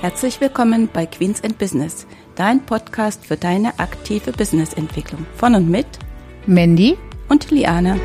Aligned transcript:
Herzlich 0.00 0.40
willkommen 0.40 0.88
bei 0.90 1.04
Queens 1.04 1.44
and 1.44 1.58
Business, 1.58 2.06
dein 2.34 2.64
Podcast 2.64 3.26
für 3.26 3.36
deine 3.36 3.78
aktive 3.78 4.32
Businessentwicklung. 4.32 5.26
Von 5.36 5.54
und 5.54 5.68
mit 5.68 5.86
Mandy 6.46 6.96
und 7.28 7.50
Liane. 7.50 8.00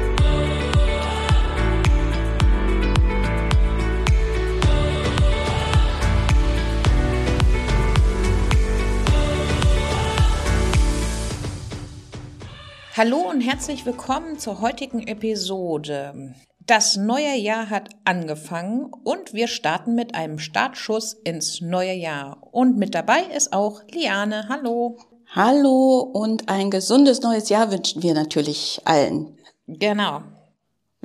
Hallo 12.97 13.29
und 13.29 13.39
herzlich 13.39 13.85
willkommen 13.85 14.37
zur 14.37 14.59
heutigen 14.59 15.07
Episode. 15.07 16.35
Das 16.67 16.97
neue 16.97 17.35
Jahr 17.35 17.70
hat 17.70 17.89
angefangen 18.05 18.91
und 19.03 19.33
wir 19.33 19.47
starten 19.47 19.93
mit 19.93 20.15
einem 20.15 20.39
Startschuss 20.39 21.13
ins 21.13 21.61
neue 21.61 21.93
Jahr. 21.93 22.37
Und 22.51 22.77
mit 22.77 22.95
dabei 22.95 23.21
ist 23.35 23.53
auch 23.53 23.83
Liane. 23.91 24.47
Hallo. 24.49 24.97
Hallo 25.27 25.99
und 25.99 26.49
ein 26.49 26.71
gesundes 26.71 27.21
neues 27.21 27.49
Jahr 27.49 27.71
wünschen 27.71 28.01
wir 28.01 28.15
natürlich 28.15 28.81
allen. 28.83 29.37
Genau. 29.67 30.21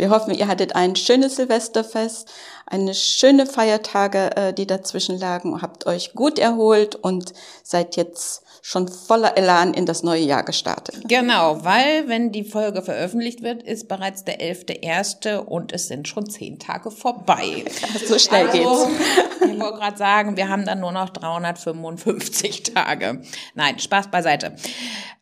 Wir 0.00 0.08
hoffen, 0.08 0.32
ihr 0.32 0.48
hattet 0.48 0.74
ein 0.76 0.96
schönes 0.96 1.36
Silvesterfest, 1.36 2.26
eine 2.64 2.94
schöne 2.94 3.44
Feiertage, 3.44 4.34
äh, 4.34 4.54
die 4.54 4.66
dazwischen 4.66 5.18
lagen, 5.18 5.60
habt 5.60 5.84
euch 5.84 6.14
gut 6.14 6.38
erholt 6.38 6.96
und 6.96 7.34
seid 7.62 7.96
jetzt 7.96 8.42
schon 8.62 8.88
voller 8.88 9.36
Elan 9.36 9.74
in 9.74 9.84
das 9.84 10.02
neue 10.02 10.22
Jahr 10.22 10.42
gestartet. 10.42 11.02
Genau, 11.06 11.64
weil 11.64 12.08
wenn 12.08 12.32
die 12.32 12.44
Folge 12.44 12.80
veröffentlicht 12.80 13.42
wird, 13.42 13.62
ist 13.62 13.88
bereits 13.88 14.24
der 14.24 14.40
11.1. 14.40 15.36
und 15.36 15.70
es 15.72 15.88
sind 15.88 16.08
schon 16.08 16.30
zehn 16.30 16.58
Tage 16.58 16.90
vorbei. 16.90 17.66
so 18.06 18.18
schnell 18.18 18.46
also, 18.48 18.86
geht's. 18.86 19.00
Ich 19.52 19.58
wollte 19.58 19.78
gerade 19.78 19.96
sagen, 19.98 20.36
wir 20.38 20.48
haben 20.48 20.64
dann 20.64 20.80
nur 20.80 20.92
noch 20.92 21.10
355 21.10 22.62
Tage. 22.62 23.20
Nein, 23.54 23.78
Spaß 23.78 24.10
beiseite. 24.10 24.54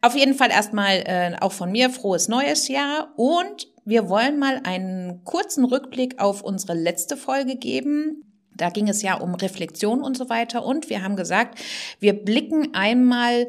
Auf 0.03 0.15
jeden 0.15 0.35
Fall 0.35 0.51
erstmal 0.51 0.99
äh, 1.07 1.37
auch 1.41 1.53
von 1.53 1.73
mir 1.73 1.91
frohes 1.91 2.29
neues 2.29 2.69
Jahr 2.69 3.09
und 3.17 3.67
wir 3.89 4.09
wollen 4.11 4.39
mal 4.39 4.61
einen 4.65 5.25
kurzen 5.25 5.65
Rückblick 5.65 6.21
auf 6.21 6.43
unsere 6.43 6.75
letzte 6.75 7.17
Folge 7.17 7.57
geben. 7.57 8.23
Da 8.55 8.69
ging 8.69 8.87
es 8.87 9.01
ja 9.01 9.15
um 9.15 9.35
Reflexion 9.35 10.03
und 10.03 10.15
so 10.15 10.29
weiter. 10.29 10.63
Und 10.63 10.91
wir 10.91 11.03
haben 11.03 11.17
gesagt, 11.17 11.59
wir 11.99 12.13
blicken 12.13 12.75
einmal 12.75 13.49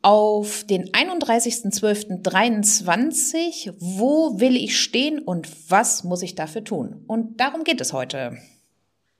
auf 0.00 0.64
den 0.64 0.88
31.12.23. 0.88 3.74
Wo 3.78 4.40
will 4.40 4.56
ich 4.56 4.80
stehen 4.80 5.18
und 5.18 5.50
was 5.70 6.02
muss 6.02 6.22
ich 6.22 6.34
dafür 6.34 6.64
tun? 6.64 7.04
Und 7.06 7.38
darum 7.38 7.62
geht 7.62 7.82
es 7.82 7.92
heute. 7.92 8.38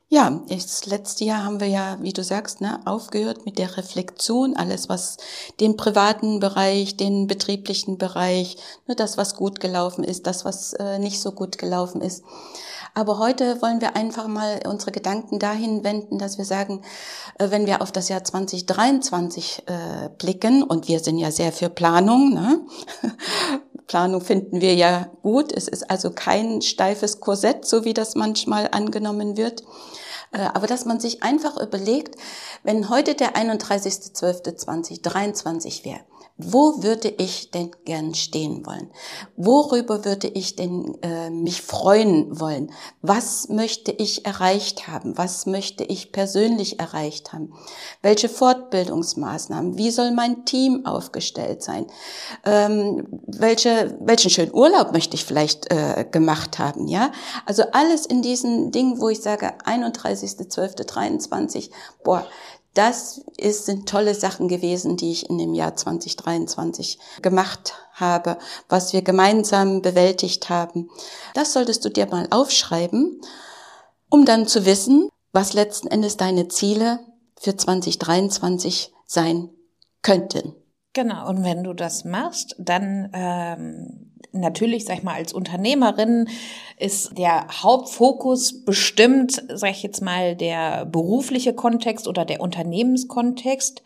Ja, 0.09 0.43
das 0.49 0.87
letzte 0.87 1.25
Jahr 1.25 1.45
haben 1.45 1.61
wir 1.61 1.67
ja, 1.67 1.97
wie 2.01 2.13
du 2.13 2.23
sagst, 2.23 2.61
ne, 2.61 2.79
aufgehört 2.85 3.47
mit 3.47 3.59
der 3.59 3.77
Reflexion, 3.77 4.55
alles 4.55 4.89
was 4.89 5.17
den 5.61 5.77
privaten 5.77 6.41
Bereich, 6.41 6.97
den 6.97 7.27
betrieblichen 7.27 7.97
Bereich, 7.97 8.59
nur 8.87 8.97
das, 8.97 9.17
was 9.17 9.35
gut 9.35 9.61
gelaufen 9.61 10.05
ist, 10.05 10.27
das, 10.27 10.45
was 10.45 10.75
äh, 10.75 10.99
nicht 10.99 11.21
so 11.21 11.33
gut 11.33 11.59
gelaufen 11.59 12.01
ist. 12.01 12.23
Aber 12.95 13.19
heute 13.19 13.61
wollen 13.61 13.81
wir 13.81 13.97
einfach 13.97 14.29
mal 14.29 14.61
unsere 14.69 14.93
Gedanken 14.93 15.41
dahin 15.41 15.83
wenden, 15.83 16.19
dass 16.19 16.39
wir 16.39 16.45
sagen, 16.45 16.83
äh, 17.39 17.51
wenn 17.51 17.67
wir 17.67 17.83
auf 17.83 17.91
das 17.91 18.09
Jahr 18.09 18.23
2023 18.23 19.65
äh, 19.67 20.11
blicken, 20.17 20.63
und 20.63 20.87
wir 20.87 21.01
sind 21.01 21.19
ja 21.19 21.33
sehr 21.33 21.51
für 21.51 21.71
Planung, 21.71 22.35
ne? 22.35 22.61
Planung 23.87 24.21
finden 24.21 24.61
wir 24.61 24.75
ja 24.75 25.11
gut. 25.23 25.53
Es 25.53 25.69
ist 25.69 25.89
also 25.91 26.11
kein 26.11 26.61
steifes 26.63 27.21
Korsett, 27.21 27.65
so 27.67 27.85
wie 27.85 27.95
das 27.95 28.15
manchmal 28.15 28.69
angenommen 28.73 29.37
wird. 29.37 29.63
Äh, 30.33 30.49
aber 30.53 30.67
dass 30.67 30.85
man 30.85 30.99
sich 31.01 31.23
einfach 31.23 31.57
überlegt, 31.61 32.17
wenn 32.63 32.91
heute 32.91 33.15
der 33.15 33.37
31.12.2023 33.37 35.85
wäre, 35.85 36.01
wo 36.37 36.83
würde 36.83 37.09
ich 37.09 37.53
denn 37.53 37.71
gern 37.85 38.13
stehen 38.13 38.67
wollen? 38.67 38.91
Worüber 39.37 40.05
würde 40.05 40.27
ich 40.27 40.57
denn 40.57 40.99
äh, 41.01 41.31
mich 41.31 41.63
freuen 41.63 42.41
wollen? 42.41 42.73
Was 43.03 43.49
möchte 43.49 43.93
ich 43.93 44.27
erreicht 44.27 44.89
haben? 44.89 45.17
Was 45.17 45.47
möchte 45.47 45.85
ich 45.85 46.11
persönlich 46.11 46.81
erreicht 46.81 47.33
haben? 47.33 47.55
Welche 48.03 48.29
Fortbildungsmaßnahmen? 48.29 49.79
Wie 49.79 49.93
soll 49.93 50.11
mein 50.11 50.45
Team 50.45 50.87
aufgestellt 50.87 51.63
sein? 51.63 51.87
Ähm, 52.45 53.07
welche, 53.29 53.97
welchen 54.01 54.31
schönen 54.31 54.53
Urlaub 54.53 54.93
möchte 54.93 55.15
ich 55.15 55.25
vielleicht 55.25 55.71
äh, 55.71 56.05
gemacht 56.11 56.59
haben? 56.59 56.89
Ja, 56.89 57.13
also 57.47 57.63
alles 57.71 58.07
in 58.07 58.23
diesen 58.23 58.73
Dingen, 58.73 59.01
wo 59.01 59.09
ich 59.09 59.23
sage 59.23 59.53
31.12.23, 59.65 61.71
boah, 62.03 62.27
das 62.75 63.25
ist, 63.37 63.67
sind 63.67 63.89
tolle 63.89 64.15
Sachen 64.15 64.49
gewesen, 64.49 64.97
die 64.97 65.13
ich 65.13 65.31
in 65.31 65.39
dem 65.39 65.55
Jahr 65.55 65.77
2023 65.77 66.99
gemacht 67.23 67.75
habe, 67.93 68.37
was 68.69 68.93
wir 68.93 69.03
gemeinsam 69.03 69.81
bewältigt 69.81 70.49
haben. 70.49 70.91
Das 71.35 71.53
solltest 71.53 71.85
du 71.85 71.89
dir 71.89 72.07
mal 72.07 72.27
aufschreiben, 72.31 73.21
um 74.11 74.25
dann 74.25 74.47
zu 74.47 74.67
wissen, 74.67 75.09
was 75.33 75.53
letzten 75.53 75.89
Endes 75.89 76.17
deine 76.17 76.49
Ziele 76.49 77.01
für 77.37 77.57
2023 77.57 78.93
sein 79.07 79.51
könnten. 80.03 80.55
Genau, 80.93 81.29
und 81.29 81.43
wenn 81.43 81.65
du 81.65 81.73
das 81.73 82.05
machst, 82.05 82.55
dann 82.59 83.11
ähm, 83.13 84.04
natürlich, 84.35 84.85
sag 84.85 84.99
ich 84.99 85.03
mal, 85.03 85.15
als 85.15 85.33
Unternehmerin 85.33 86.29
ist 86.79 87.17
der 87.17 87.47
Hauptfokus 87.63 88.65
bestimmt, 88.65 89.43
sag 89.53 89.71
ich 89.71 89.83
jetzt 89.83 90.03
mal, 90.03 90.37
der 90.37 90.85
berufliche 90.87 91.55
Kontext 91.55 92.09
oder 92.09 92.25
der 92.25 92.41
Unternehmenskontext. 92.41 93.83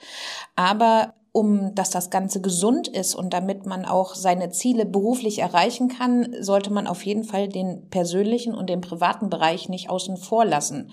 Aber 0.56 1.14
um 1.32 1.74
dass 1.74 1.90
das 1.90 2.10
Ganze 2.10 2.40
gesund 2.40 2.88
ist 2.88 3.14
und 3.14 3.32
damit 3.32 3.66
man 3.66 3.84
auch 3.84 4.14
seine 4.14 4.50
Ziele 4.50 4.86
beruflich 4.86 5.38
erreichen 5.38 5.88
kann, 5.88 6.34
sollte 6.40 6.72
man 6.72 6.86
auf 6.86 7.04
jeden 7.04 7.22
Fall 7.22 7.48
den 7.48 7.88
persönlichen 7.90 8.54
und 8.54 8.68
den 8.68 8.80
privaten 8.80 9.30
Bereich 9.30 9.68
nicht 9.68 9.90
außen 9.90 10.16
vor 10.16 10.44
lassen. 10.44 10.90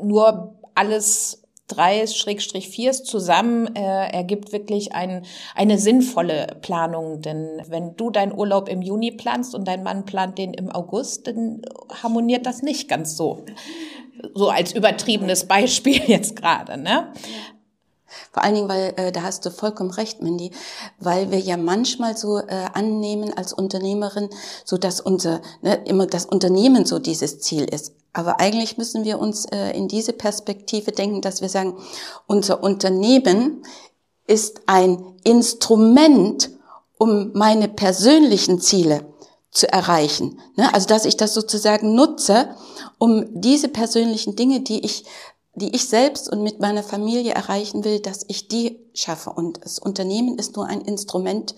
Nur 0.00 0.54
alles 0.74 1.43
drei 1.66 2.06
Schrägstrich 2.06 2.68
viers 2.68 3.04
zusammen 3.04 3.74
äh, 3.74 4.08
ergibt 4.12 4.52
wirklich 4.52 4.94
ein, 4.94 5.24
eine 5.54 5.78
sinnvolle 5.78 6.58
Planung. 6.60 7.20
Denn 7.22 7.62
wenn 7.68 7.96
du 7.96 8.10
deinen 8.10 8.32
Urlaub 8.32 8.68
im 8.68 8.82
Juni 8.82 9.12
planst 9.12 9.54
und 9.54 9.66
dein 9.66 9.82
Mann 9.82 10.04
plant 10.04 10.38
den 10.38 10.52
im 10.54 10.70
August, 10.70 11.26
dann 11.26 11.62
harmoniert 12.02 12.46
das 12.46 12.62
nicht 12.62 12.88
ganz 12.88 13.16
so. 13.16 13.44
So 14.34 14.48
als 14.48 14.72
übertriebenes 14.74 15.46
Beispiel 15.46 16.00
jetzt 16.06 16.36
gerade, 16.36 16.76
ne? 16.76 17.12
Vor 18.34 18.42
allen 18.42 18.56
Dingen, 18.56 18.68
weil 18.68 18.92
äh, 18.96 19.12
da 19.12 19.22
hast 19.22 19.46
du 19.46 19.50
vollkommen 19.50 19.92
recht, 19.92 20.20
Mindy, 20.20 20.50
weil 20.98 21.30
wir 21.30 21.38
ja 21.38 21.56
manchmal 21.56 22.16
so 22.16 22.38
äh, 22.38 22.66
annehmen 22.72 23.32
als 23.32 23.52
Unternehmerin, 23.52 24.28
so 24.64 24.76
dass 24.76 25.00
unser 25.00 25.40
ne, 25.62 25.76
immer 25.84 26.08
das 26.08 26.26
Unternehmen 26.26 26.84
so 26.84 26.98
dieses 26.98 27.38
Ziel 27.38 27.62
ist. 27.62 27.92
Aber 28.12 28.40
eigentlich 28.40 28.76
müssen 28.76 29.04
wir 29.04 29.20
uns 29.20 29.44
äh, 29.44 29.70
in 29.70 29.86
diese 29.86 30.12
Perspektive 30.12 30.90
denken, 30.90 31.20
dass 31.20 31.42
wir 31.42 31.48
sagen, 31.48 31.78
unser 32.26 32.60
Unternehmen 32.64 33.62
ist 34.26 34.62
ein 34.66 35.14
Instrument, 35.22 36.50
um 36.98 37.30
meine 37.34 37.68
persönlichen 37.68 38.60
Ziele 38.60 39.04
zu 39.52 39.72
erreichen. 39.72 40.40
Ne? 40.56 40.74
Also 40.74 40.88
dass 40.88 41.04
ich 41.04 41.16
das 41.16 41.34
sozusagen 41.34 41.94
nutze, 41.94 42.48
um 42.98 43.40
diese 43.40 43.68
persönlichen 43.68 44.34
Dinge, 44.34 44.62
die 44.62 44.84
ich 44.84 45.04
die 45.56 45.74
ich 45.74 45.88
selbst 45.88 46.28
und 46.28 46.42
mit 46.42 46.60
meiner 46.60 46.82
Familie 46.82 47.32
erreichen 47.32 47.84
will, 47.84 48.00
dass 48.00 48.24
ich 48.28 48.48
die 48.48 48.78
schaffe. 48.92 49.30
Und 49.30 49.64
das 49.64 49.78
Unternehmen 49.78 50.38
ist 50.38 50.56
nur 50.56 50.66
ein 50.66 50.80
Instrument 50.80 51.54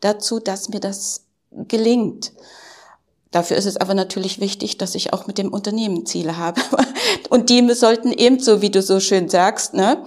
dazu, 0.00 0.38
dass 0.38 0.68
mir 0.68 0.80
das 0.80 1.24
gelingt. 1.50 2.32
Dafür 3.30 3.56
ist 3.56 3.66
es 3.66 3.76
aber 3.76 3.94
natürlich 3.94 4.40
wichtig, 4.40 4.78
dass 4.78 4.94
ich 4.94 5.12
auch 5.12 5.26
mit 5.26 5.38
dem 5.38 5.52
Unternehmen 5.52 6.06
Ziele 6.06 6.36
habe. 6.36 6.60
Und 7.30 7.50
die 7.50 7.74
sollten 7.74 8.12
eben, 8.12 8.40
so 8.40 8.62
wie 8.62 8.70
du 8.70 8.82
so 8.82 9.00
schön 9.00 9.28
sagst, 9.28 9.74
ne, 9.74 10.02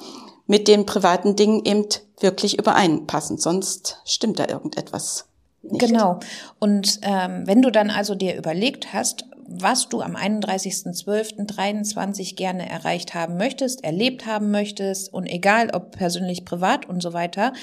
mit 0.48 0.68
den 0.68 0.86
privaten 0.86 1.36
Dingen 1.36 1.64
eben 1.64 1.86
wirklich 2.20 2.58
übereinpassen. 2.58 3.38
Sonst 3.38 4.02
stimmt 4.06 4.40
da 4.40 4.48
irgendetwas. 4.48 5.26
Nicht. 5.62 5.80
Genau. 5.80 6.20
Und 6.60 7.00
ähm, 7.04 7.44
wenn 7.46 7.62
du 7.62 7.72
dann 7.72 7.92
also 7.92 8.16
dir 8.16 8.36
überlegt 8.36 8.94
hast, 8.94 9.26
was 9.54 9.90
du 9.90 10.02
am 10.02 10.16
31.12.23 10.16 12.36
gerne 12.36 12.70
erreicht 12.70 13.14
haben 13.14 13.38
möchtest, 13.38 13.84
erlebt 13.84 14.26
haben 14.26 14.52
möchtest 14.52 15.14
und 15.14 15.28
egal 15.28 15.70
ob 15.74 15.92
persönlich, 15.92 16.46
privat 16.46 16.88
und 16.88 17.02
so 17.02 17.12
weiter, 17.14 17.54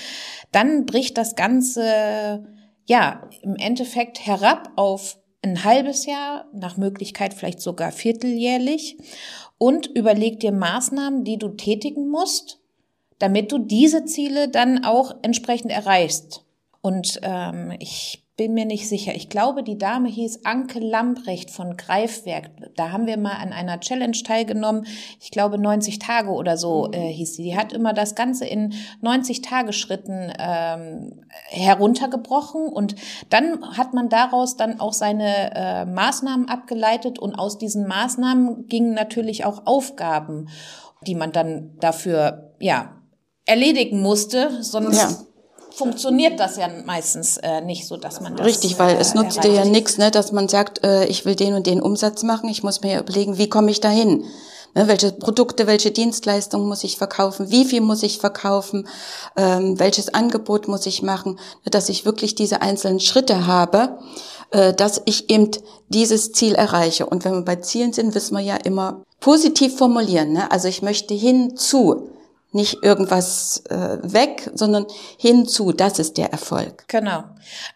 dann 0.52 0.86
bricht 0.86 1.18
das 1.18 1.36
Ganze 1.36 2.44
ja 2.86 3.28
im 3.42 3.56
Endeffekt 3.56 4.26
herab 4.26 4.70
auf 4.76 5.18
ein 5.42 5.64
halbes 5.64 6.06
Jahr, 6.06 6.46
nach 6.52 6.76
Möglichkeit 6.76 7.34
vielleicht 7.34 7.60
sogar 7.60 7.92
vierteljährlich 7.92 8.96
und 9.56 9.86
überleg 9.86 10.40
dir 10.40 10.52
Maßnahmen, 10.52 11.24
die 11.24 11.38
du 11.38 11.50
tätigen 11.50 12.08
musst, 12.08 12.60
damit 13.18 13.52
du 13.52 13.58
diese 13.58 14.04
Ziele 14.04 14.48
dann 14.48 14.84
auch 14.84 15.14
entsprechend 15.22 15.70
erreichst. 15.70 16.44
Und 16.80 17.20
ähm, 17.22 17.72
ich 17.78 18.24
bin 18.38 18.54
mir 18.54 18.66
nicht 18.66 18.88
sicher. 18.88 19.16
Ich 19.16 19.28
glaube, 19.28 19.64
die 19.64 19.78
Dame 19.78 20.08
hieß 20.08 20.44
Anke 20.44 20.78
Lamprecht 20.78 21.50
von 21.50 21.76
Greifwerk. 21.76 22.50
Da 22.76 22.92
haben 22.92 23.08
wir 23.08 23.18
mal 23.18 23.32
an 23.32 23.52
einer 23.52 23.80
Challenge 23.80 24.16
teilgenommen. 24.24 24.86
Ich 25.20 25.32
glaube, 25.32 25.58
90 25.58 25.98
Tage 25.98 26.30
oder 26.30 26.56
so 26.56 26.86
mhm. 26.86 26.92
äh, 26.92 27.12
hieß 27.12 27.34
sie. 27.34 27.42
Die 27.42 27.56
hat 27.56 27.72
immer 27.72 27.92
das 27.92 28.14
Ganze 28.14 28.46
in 28.46 28.74
90 29.00 29.42
Tageschritten 29.42 30.32
ähm, 30.38 31.24
heruntergebrochen 31.48 32.68
und 32.68 32.94
dann 33.28 33.76
hat 33.76 33.92
man 33.92 34.08
daraus 34.08 34.56
dann 34.56 34.78
auch 34.78 34.92
seine 34.92 35.52
äh, 35.56 35.84
Maßnahmen 35.84 36.48
abgeleitet 36.48 37.18
und 37.18 37.34
aus 37.34 37.58
diesen 37.58 37.88
Maßnahmen 37.88 38.68
gingen 38.68 38.94
natürlich 38.94 39.44
auch 39.46 39.66
Aufgaben, 39.66 40.48
die 41.08 41.16
man 41.16 41.32
dann 41.32 41.76
dafür, 41.80 42.54
ja, 42.60 43.02
erledigen 43.46 44.00
musste, 44.00 44.62
sonst 44.62 44.98
ja 44.98 45.27
funktioniert 45.78 46.40
das 46.40 46.56
ja 46.56 46.68
meistens 46.84 47.38
äh, 47.38 47.60
nicht 47.60 47.86
so, 47.86 47.96
dass 47.96 48.20
man 48.20 48.36
das 48.36 48.46
Richtig, 48.46 48.78
weil 48.78 48.96
äh, 48.96 49.00
es 49.00 49.14
nutzt 49.14 49.42
dir 49.44 49.52
ja 49.52 49.64
nichts, 49.64 49.96
ne, 49.96 50.10
dass 50.10 50.32
man 50.32 50.48
sagt, 50.48 50.84
äh, 50.84 51.06
ich 51.06 51.24
will 51.24 51.36
den 51.36 51.54
und 51.54 51.66
den 51.66 51.80
Umsatz 51.80 52.24
machen, 52.24 52.48
ich 52.48 52.62
muss 52.62 52.82
mir 52.82 53.00
überlegen, 53.00 53.38
wie 53.38 53.48
komme 53.48 53.70
ich 53.70 53.80
dahin? 53.80 54.24
Ne, 54.74 54.88
welche 54.88 55.12
Produkte, 55.12 55.66
welche 55.66 55.92
Dienstleistungen 55.92 56.68
muss 56.68 56.84
ich 56.84 56.98
verkaufen? 56.98 57.50
Wie 57.50 57.64
viel 57.64 57.80
muss 57.80 58.02
ich 58.02 58.18
verkaufen? 58.18 58.88
Ähm, 59.36 59.78
welches 59.78 60.12
Angebot 60.12 60.68
muss 60.68 60.84
ich 60.84 61.02
machen? 61.02 61.38
Dass 61.64 61.88
ich 61.88 62.04
wirklich 62.04 62.34
diese 62.34 62.60
einzelnen 62.60 63.00
Schritte 63.00 63.46
habe, 63.46 63.98
äh, 64.50 64.74
dass 64.74 65.00
ich 65.04 65.30
eben 65.30 65.50
dieses 65.88 66.32
Ziel 66.32 66.54
erreiche. 66.54 67.06
Und 67.06 67.24
wenn 67.24 67.34
wir 67.34 67.42
bei 67.42 67.56
Zielen 67.56 67.92
sind, 67.92 68.14
wissen 68.14 68.36
wir 68.36 68.42
ja 68.42 68.56
immer 68.56 69.04
positiv 69.20 69.76
formulieren. 69.76 70.32
Ne? 70.32 70.50
Also 70.50 70.68
ich 70.68 70.82
möchte 70.82 71.14
hinzu 71.14 72.10
nicht 72.52 72.82
irgendwas 72.82 73.62
äh, 73.68 73.98
weg, 74.02 74.50
sondern 74.54 74.86
hinzu, 75.18 75.72
das 75.72 75.98
ist 75.98 76.16
der 76.16 76.32
Erfolg. 76.32 76.88
Genau. 76.88 77.24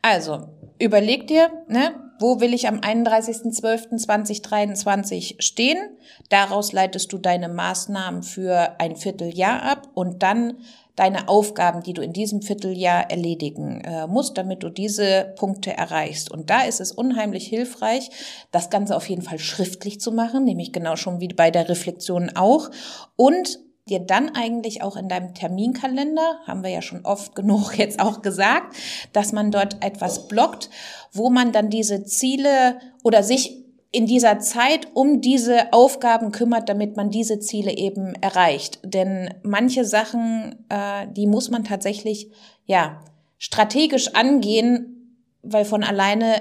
Also, 0.01 0.49
überleg 0.79 1.27
dir, 1.27 1.51
ne, 1.69 1.95
wo 2.19 2.41
will 2.41 2.55
ich 2.55 2.67
am 2.69 2.79
31.12.2023 2.79 5.43
stehen? 5.43 5.99
Daraus 6.31 6.73
leitest 6.73 7.13
du 7.13 7.19
deine 7.19 7.49
Maßnahmen 7.49 8.23
für 8.23 8.77
ein 8.79 8.97
Vierteljahr 8.97 9.63
ab 9.63 9.89
und 9.95 10.23
dann 10.23 10.57
deine 10.95 11.29
Aufgaben, 11.29 11.83
die 11.83 11.95
du 11.95 12.03
in 12.03 12.13
diesem 12.13 12.43
Vierteljahr 12.43 13.11
erledigen 13.11 13.81
äh, 13.81 14.07
musst, 14.07 14.39
damit 14.39 14.63
du 14.63 14.69
diese 14.69 15.33
Punkte 15.37 15.77
erreichst. 15.77 16.31
Und 16.31 16.51
da 16.51 16.63
ist 16.63 16.81
es 16.81 16.93
unheimlich 16.93 17.47
hilfreich, 17.47 18.11
das 18.51 18.71
Ganze 18.71 18.95
auf 18.95 19.09
jeden 19.09 19.23
Fall 19.23 19.39
schriftlich 19.39 20.01
zu 20.01 20.13
machen, 20.13 20.45
nämlich 20.45 20.73
genau 20.73 20.97
schon 20.97 21.21
wie 21.21 21.29
bei 21.29 21.51
der 21.51 21.69
Reflexion 21.69 22.31
auch. 22.37 22.71
Und 23.17 23.59
dir 23.89 24.01
dann 24.01 24.35
eigentlich 24.35 24.83
auch 24.83 24.97
in 24.97 25.09
deinem 25.09 25.35
Terminkalender, 25.35 26.39
haben 26.47 26.63
wir 26.63 26.71
ja 26.71 26.83
schon 26.83 27.05
oft 27.05 27.35
genug 27.35 27.79
jetzt 27.79 28.01
auch 28.01 28.23
gesagt, 28.23 28.77
dass 29.13 29.33
man 29.33 29.51
dort 29.51 29.85
etwas 29.85 30.29
blockt, 30.29 30.71
wo 31.13 31.31
man 31.31 31.53
dann 31.53 31.71
diese 31.71 32.05
Ziele 32.05 32.79
oder 33.03 33.23
sich 33.23 33.63
in 33.95 34.07
dieser 34.07 34.39
Zeit 34.39 34.89
um 34.95 35.21
diese 35.21 35.73
Aufgaben 35.73 36.33
kümmert, 36.33 36.69
damit 36.69 36.97
man 36.97 37.11
diese 37.11 37.41
Ziele 37.41 37.77
eben 37.77 38.15
erreicht. 38.23 38.81
Denn 38.83 39.35
manche 39.43 39.85
Sachen, 39.85 40.65
äh, 40.71 41.07
die 41.13 41.27
muss 41.27 41.51
man 41.51 41.65
tatsächlich 41.65 42.31
ja 42.65 43.03
strategisch 43.37 44.15
angehen, 44.15 45.19
weil 45.43 45.67
von 45.67 45.85
alleine 45.85 46.41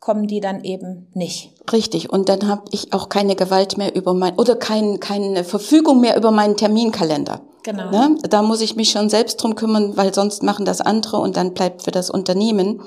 kommen 0.00 0.26
die 0.26 0.40
dann 0.40 0.64
eben 0.64 1.08
nicht. 1.12 1.52
Richtig. 1.70 2.10
Und 2.10 2.30
dann 2.30 2.48
habe 2.48 2.64
ich 2.70 2.92
auch 2.94 3.10
keine 3.10 3.36
Gewalt 3.36 3.76
mehr 3.76 3.94
über 3.94 4.14
mein 4.14 4.34
oder 4.36 4.56
kein, 4.56 4.98
keine 4.98 5.44
Verfügung 5.44 6.00
mehr 6.00 6.16
über 6.16 6.30
meinen 6.30 6.56
Terminkalender. 6.56 7.42
Genau. 7.62 7.90
Ne? 7.90 8.16
Da 8.22 8.40
muss 8.40 8.62
ich 8.62 8.76
mich 8.76 8.90
schon 8.90 9.10
selbst 9.10 9.36
drum 9.36 9.54
kümmern, 9.54 9.98
weil 9.98 10.14
sonst 10.14 10.42
machen 10.42 10.64
das 10.64 10.80
andere 10.80 11.18
und 11.18 11.36
dann 11.36 11.52
bleibt 11.52 11.82
für 11.82 11.90
das 11.90 12.08
Unternehmen 12.08 12.80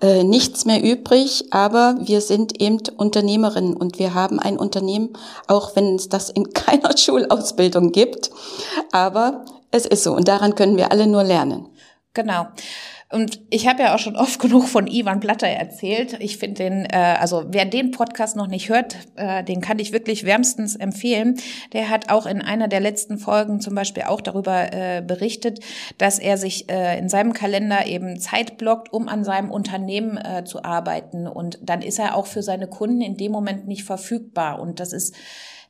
äh, 0.00 0.22
nichts 0.22 0.64
mehr 0.64 0.80
übrig. 0.80 1.46
Aber 1.50 1.96
wir 2.00 2.20
sind 2.20 2.60
eben 2.60 2.78
Unternehmerinnen 2.96 3.74
und 3.76 3.98
wir 3.98 4.14
haben 4.14 4.38
ein 4.38 4.56
Unternehmen, 4.56 5.14
auch 5.48 5.74
wenn 5.74 5.96
es 5.96 6.08
das 6.08 6.30
in 6.30 6.52
keiner 6.54 6.96
Schulausbildung 6.96 7.90
gibt. 7.90 8.30
Aber 8.92 9.44
es 9.72 9.86
ist 9.86 10.04
so 10.04 10.14
und 10.14 10.28
daran 10.28 10.54
können 10.54 10.76
wir 10.76 10.92
alle 10.92 11.08
nur 11.08 11.24
lernen. 11.24 11.66
Genau. 12.14 12.46
Und 13.12 13.40
ich 13.50 13.68
habe 13.68 13.82
ja 13.82 13.94
auch 13.94 13.98
schon 13.98 14.16
oft 14.16 14.38
genug 14.40 14.66
von 14.66 14.86
Ivan 14.86 15.20
Blatter 15.20 15.46
erzählt. 15.46 16.16
Ich 16.20 16.38
finde 16.38 16.64
den, 16.64 16.86
äh, 16.86 17.16
also 17.20 17.44
wer 17.48 17.66
den 17.66 17.90
Podcast 17.90 18.36
noch 18.36 18.46
nicht 18.46 18.70
hört, 18.70 18.96
äh, 19.16 19.44
den 19.44 19.60
kann 19.60 19.78
ich 19.78 19.92
wirklich 19.92 20.24
wärmstens 20.24 20.76
empfehlen. 20.76 21.38
Der 21.72 21.90
hat 21.90 22.10
auch 22.10 22.26
in 22.26 22.40
einer 22.40 22.68
der 22.68 22.80
letzten 22.80 23.18
Folgen 23.18 23.60
zum 23.60 23.74
Beispiel 23.74 24.04
auch 24.04 24.20
darüber 24.20 24.72
äh, 24.72 25.02
berichtet, 25.06 25.60
dass 25.98 26.18
er 26.18 26.38
sich 26.38 26.70
äh, 26.70 26.98
in 26.98 27.08
seinem 27.08 27.34
Kalender 27.34 27.86
eben 27.86 28.18
Zeit 28.18 28.56
blockt, 28.56 28.92
um 28.92 29.08
an 29.08 29.24
seinem 29.24 29.50
Unternehmen 29.50 30.16
äh, 30.16 30.44
zu 30.44 30.64
arbeiten. 30.64 31.26
Und 31.26 31.58
dann 31.62 31.82
ist 31.82 31.98
er 31.98 32.16
auch 32.16 32.26
für 32.26 32.42
seine 32.42 32.66
Kunden 32.66 33.02
in 33.02 33.16
dem 33.16 33.32
Moment 33.32 33.68
nicht 33.68 33.84
verfügbar. 33.84 34.58
Und 34.58 34.80
das 34.80 34.92
ist 34.92 35.14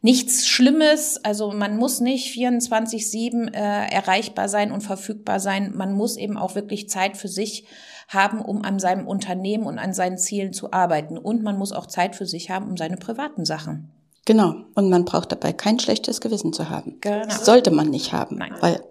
nichts 0.02 0.46
Schlimmes. 0.46 1.24
Also 1.24 1.52
man 1.52 1.78
muss 1.78 2.00
nicht 2.00 2.36
24-7 2.36 3.54
äh, 3.54 3.92
erreichbar 3.92 4.48
sein 4.48 4.72
und 4.72 4.82
verfügbar 4.82 5.40
sein. 5.40 5.72
Man 5.74 5.94
muss 5.94 6.16
eben 6.16 6.36
auch 6.36 6.54
wirklich 6.54 6.88
Zeit 6.88 7.16
für 7.16 7.28
sich 7.28 7.64
haben, 8.08 8.40
um 8.40 8.62
an 8.62 8.78
seinem 8.78 9.06
Unternehmen 9.06 9.64
und 9.64 9.78
an 9.78 9.94
seinen 9.94 10.18
Zielen 10.18 10.52
zu 10.52 10.72
arbeiten. 10.72 11.16
Und 11.16 11.42
man 11.42 11.56
muss 11.56 11.72
auch 11.72 11.86
Zeit 11.86 12.16
für 12.16 12.26
sich 12.26 12.50
haben, 12.50 12.68
um 12.68 12.76
seine 12.76 12.96
privaten 12.96 13.44
Sachen. 13.44 13.90
Genau. 14.24 14.54
Und 14.74 14.90
man 14.90 15.04
braucht 15.04 15.32
dabei 15.32 15.52
kein 15.52 15.78
schlechtes 15.78 16.20
Gewissen 16.20 16.52
zu 16.52 16.68
haben. 16.68 16.98
Genau. 17.00 17.24
Das 17.24 17.44
sollte 17.44 17.70
man 17.70 17.88
nicht 17.88 18.12
haben. 18.12 18.36
Nein. 18.36 18.54
Weil 18.60 18.82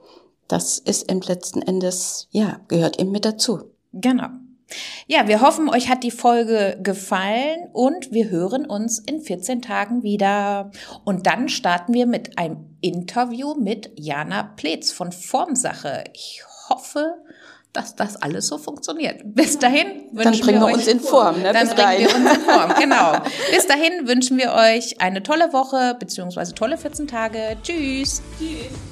das 0.48 0.80
ist 0.80 1.10
im 1.10 1.22
letzten 1.22 1.62
Endes, 1.62 2.28
ja, 2.32 2.60
gehört 2.68 3.00
eben 3.00 3.12
mit 3.12 3.24
dazu. 3.24 3.72
Genau. 3.94 4.28
Ja, 5.08 5.28
wir 5.28 5.42
hoffen, 5.42 5.70
euch 5.70 5.90
hat 5.90 6.04
die 6.04 6.12
Folge 6.12 6.78
gefallen 6.82 7.70
und 7.74 8.12
wir 8.12 8.30
hören 8.30 8.66
uns 8.66 9.00
in 9.00 9.22
14 9.22 9.62
Tagen 9.62 10.04
wieder. 10.04 10.72
Und 11.04 11.28
dann 11.28 11.50
starten 11.50 11.94
wir 11.94 12.06
mit 12.06 12.38
einem 12.38 12.78
Interview 12.82 13.56
mit 13.56 13.92
Jana 13.96 14.44
Pletz 14.44 14.92
von 14.92 15.12
Formsache. 15.12 16.04
Ich 16.14 16.44
hoffe, 16.70 17.16
dass 17.74 17.96
das 17.96 18.22
alles 18.22 18.48
so 18.48 18.58
funktioniert. 18.58 19.22
Bis 19.24 19.58
dahin 19.58 20.10
wünschen 20.12 20.24
dann 20.24 20.40
bringen 20.40 20.62
wir, 20.62 20.68
wir 20.68 20.74
uns 20.74 20.88
in 20.88 21.00
Form. 21.00 21.42
Ne? 21.42 21.54
Dann 21.54 21.68
bringen 21.68 22.00
wir 22.00 22.16
uns 22.16 22.38
in 22.38 22.42
Form, 22.42 22.74
genau. 22.78 23.14
Bis 23.56 23.68
dahin 23.68 24.08
wünschen 24.08 24.38
wir 24.38 24.54
euch 24.54 25.00
eine 25.00 25.24
tolle 25.24 25.54
Woche 25.54 25.96
beziehungsweise 26.00 26.54
tolle 26.54 26.78
14 26.78 27.08
Tage. 27.08 27.58
Tschüss. 27.64 28.22
Tschüss. 28.38 28.91